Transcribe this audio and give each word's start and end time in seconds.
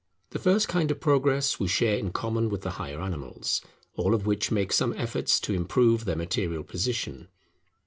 The 0.31 0.39
first 0.39 0.67
kind 0.67 0.89
of 0.89 0.99
Progress 0.99 1.59
we 1.59 1.67
share 1.67 1.95
in 1.95 2.09
common 2.11 2.49
with 2.49 2.63
the 2.63 2.71
higher 2.71 2.99
animals; 2.99 3.61
all 3.93 4.15
of 4.15 4.25
which 4.25 4.49
make 4.49 4.73
some 4.73 4.93
efforts 4.97 5.39
to 5.41 5.53
improve 5.53 6.05
their 6.05 6.15
material 6.17 6.63
position. 6.63 7.27